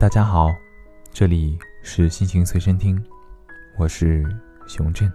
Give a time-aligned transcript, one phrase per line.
[0.00, 0.56] 大家好，
[1.12, 2.98] 这里是心情随身听，
[3.76, 4.24] 我是
[4.66, 5.12] 熊振。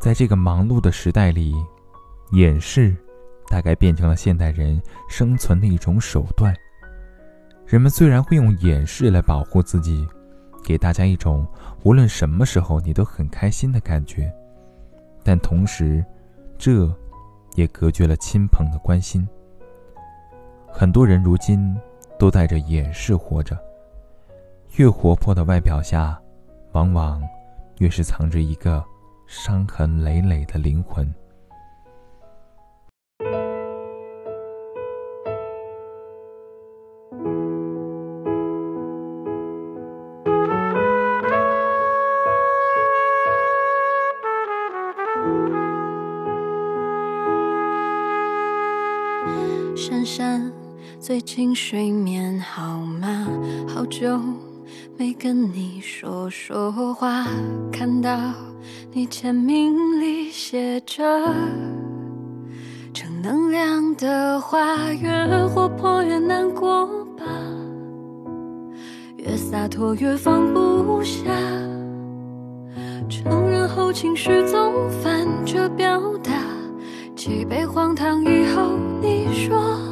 [0.00, 1.54] 在这个忙碌的时代里，
[2.32, 2.92] 掩饰
[3.46, 6.52] 大概变成了现代人生存的一种手段。
[7.64, 10.04] 人们虽然会用掩饰来保护自己，
[10.64, 11.46] 给大家一种
[11.84, 14.28] 无论什么时候你都很开心的感觉，
[15.22, 16.04] 但同时，
[16.58, 16.92] 这
[17.54, 19.24] 也隔绝了亲朋的关心。
[20.66, 21.78] 很多人如今。
[22.22, 23.58] 都带着掩饰活着。
[24.76, 26.16] 越活泼的外表下，
[26.70, 27.20] 往往
[27.78, 28.80] 越是藏着一个
[29.26, 31.12] 伤痕累累的灵魂。
[49.74, 50.61] 闪闪。
[51.02, 53.26] 最近睡眠好吗？
[53.66, 54.20] 好久
[54.96, 57.26] 没跟你说说话。
[57.72, 58.16] 看到
[58.92, 61.02] 你签名里写着
[62.94, 67.24] 正能量的话，越活泼越难过吧，
[69.16, 71.24] 越洒脱越放不下。
[73.08, 76.30] 承认后情绪总反着表达，
[77.16, 79.91] 几杯荒唐以后你说。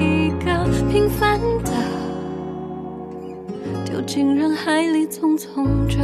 [4.05, 5.97] 进人海里匆匆着，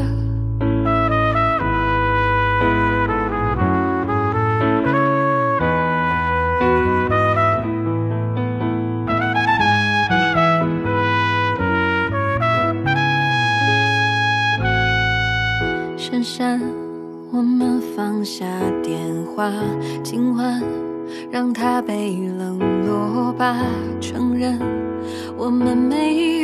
[15.97, 16.61] 珊珊，
[17.31, 18.45] 我们放下
[18.83, 18.99] 电
[19.35, 19.51] 话，
[20.03, 20.61] 今晚
[21.31, 23.57] 让它被冷落吧，
[23.99, 24.59] 承认。
[25.37, 26.36] 我们没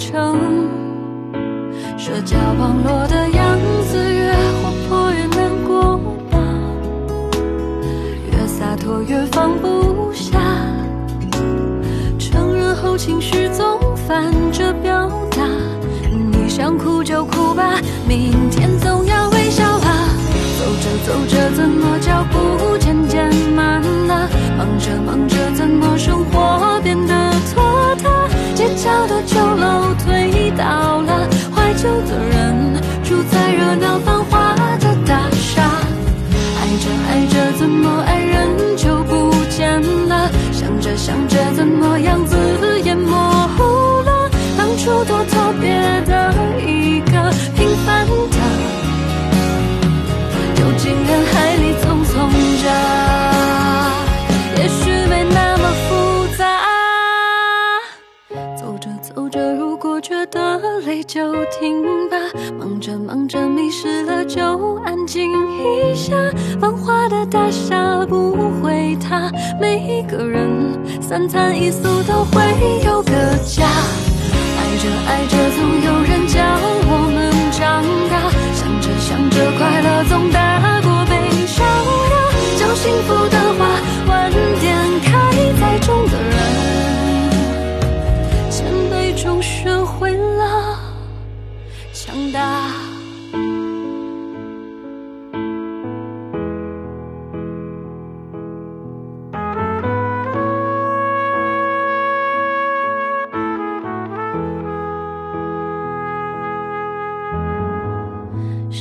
[0.00, 0.40] 成
[1.98, 3.58] 社交网络的样
[3.92, 5.98] 子，越活泼越难过
[6.30, 6.38] 吧，
[8.32, 10.40] 越洒脱越放不下。
[12.18, 15.46] 承认后情绪总反着表达，
[16.32, 17.78] 你想哭就哭吧，
[18.08, 20.08] 明天总要微笑啊。
[20.58, 24.26] 走着走着怎么脚步渐渐慢了？
[24.56, 27.30] 忙着忙着怎么生活变得？
[27.54, 27.62] 拖
[27.96, 29.79] 沓，街角的酒楼
[41.60, 42.34] 什么样子
[42.82, 44.30] 也模糊了？
[44.56, 45.68] 当初多特别
[46.06, 48.38] 的一个平凡的，
[50.56, 52.12] 丢进人海里匆匆
[52.62, 53.09] 着。
[61.06, 62.16] 就停吧，
[62.58, 65.28] 忙着忙着迷失了，就安静
[65.58, 66.14] 一下。
[66.60, 69.30] 繁华的大厦不会塌，
[69.60, 70.48] 每一个人
[71.00, 72.42] 三餐一宿都会
[72.86, 73.12] 有个
[73.44, 73.66] 家。
[74.56, 75.89] 爱着爱着，总有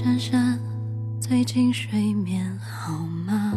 [0.01, 0.57] 珊珊，
[1.19, 2.97] 最近睡眠好
[3.27, 3.53] 吗？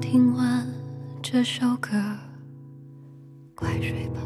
[0.00, 0.66] 听完
[1.20, 1.90] 这首歌，
[3.54, 4.22] 快睡吧。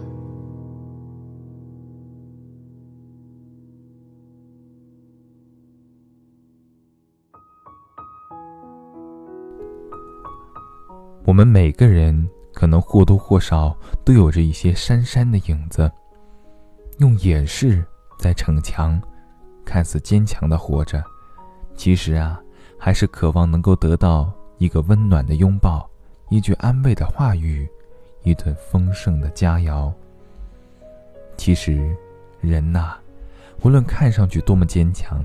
[11.25, 15.91] 我们每个人可能或多或少都有着一些珊珊的影子，
[16.99, 17.85] 用掩饰
[18.19, 19.01] 在逞强，
[19.65, 21.03] 看似坚强的活着，
[21.75, 22.41] 其实啊，
[22.79, 25.89] 还是渴望能够得到一个温暖的拥抱，
[26.31, 27.69] 一句安慰的话语，
[28.23, 29.93] 一顿丰盛的佳肴。
[31.37, 31.97] 其实，
[32.41, 32.95] 人呐，
[33.63, 35.25] 无论看上去多么坚强，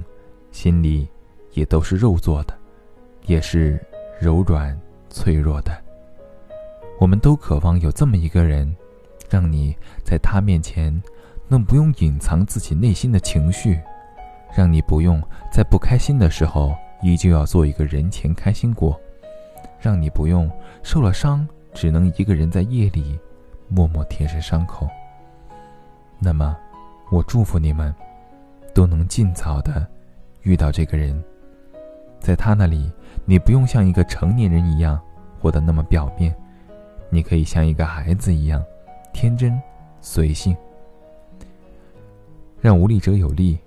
[0.52, 1.08] 心里
[1.54, 2.58] 也都是肉做的，
[3.26, 3.80] 也是
[4.20, 4.80] 柔软
[5.10, 5.72] 脆弱的。
[7.00, 8.76] 我们都渴望有这么一个人，
[9.30, 11.00] 让你在他面前
[11.48, 13.80] 能不用隐藏自己内心的情绪，
[14.56, 15.22] 让你不用
[15.52, 19.00] 在不开心的时候依旧要做一个人前开心果，
[19.80, 20.50] 让你不用
[20.84, 23.18] 受了伤只能一个人在夜里
[23.70, 24.88] 默默舔舐伤口。
[26.20, 26.58] 那么，
[27.12, 27.94] 我祝福你们
[28.74, 29.88] 都能尽早的
[30.42, 31.24] 遇到这个人，
[32.20, 32.92] 在他那里，
[33.26, 35.00] 你不用像一个成年人一样
[35.40, 36.36] 活得那么表面。
[37.10, 38.62] 你可以像一个孩子一样，
[39.14, 39.58] 天真、
[40.02, 40.58] 随性，
[42.60, 43.58] 让无力者有力，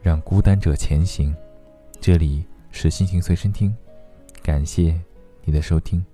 [0.00, 1.34] 让孤单者前行。
[2.00, 3.74] 这里是心情随身听，
[4.42, 4.98] 感谢
[5.44, 6.04] 你的收听。